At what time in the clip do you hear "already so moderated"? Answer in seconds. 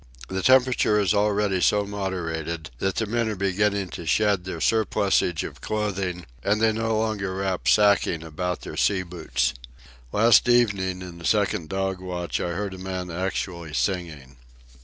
1.13-2.71